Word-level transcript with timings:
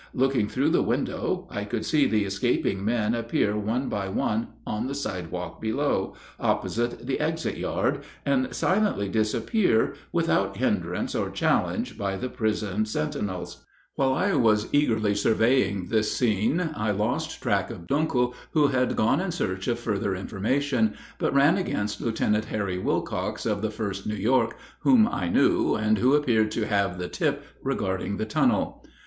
Looking 0.15 0.49
through 0.49 0.69
the 0.71 0.81
window, 0.81 1.47
I 1.51 1.63
could 1.63 1.85
see 1.85 2.07
the 2.07 2.25
escaping 2.25 2.83
men 2.83 3.13
appear 3.13 3.55
one 3.55 3.87
by 3.87 4.09
one 4.09 4.47
on 4.65 4.87
the 4.87 4.95
sidewalk 4.95 5.61
below, 5.61 6.15
opposite 6.39 7.05
the 7.05 7.19
exit 7.19 7.55
yard, 7.55 8.01
and 8.25 8.51
silently 8.51 9.07
disappear, 9.09 9.93
without 10.11 10.57
hindrance 10.57 11.13
or 11.13 11.29
challenge 11.29 11.99
by 11.99 12.17
the 12.17 12.29
prison 12.29 12.87
sentinels. 12.87 13.63
While 13.93 14.13
I 14.13 14.33
was 14.33 14.67
eagerly 14.73 15.13
surveying 15.13 15.89
this 15.89 16.11
scene, 16.11 16.71
I 16.75 16.89
lost 16.89 17.39
track 17.39 17.69
of 17.69 17.85
Duenkel, 17.85 18.33
who 18.53 18.69
had 18.69 18.95
gone 18.95 19.21
in 19.21 19.29
search 19.29 19.67
of 19.67 19.77
further 19.77 20.15
information, 20.15 20.95
but 21.19 21.35
ran 21.35 21.57
against 21.57 22.01
Lieutenant 22.01 22.45
Harry 22.45 22.79
Wilcox, 22.79 23.45
of 23.45 23.61
the 23.61 23.69
1st 23.69 24.07
New 24.07 24.15
York, 24.15 24.57
whom 24.79 25.07
I 25.07 25.29
knew, 25.29 25.75
and 25.75 25.99
who 25.99 26.15
appeared 26.15 26.49
to 26.53 26.65
have 26.65 26.97
the 26.97 27.07
"tip" 27.07 27.43
regarding 27.61 28.17
the 28.17 28.25
tunnel. 28.25 28.83